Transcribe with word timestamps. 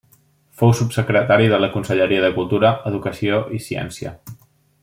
Fou 0.61 0.71
subsecretari 0.79 1.51
de 1.51 1.59
la 1.65 1.69
Conselleria 1.75 2.25
de 2.25 2.33
Cultura, 2.41 2.75
Educació 2.93 3.43
i 3.59 3.65
Ciència. 3.71 4.19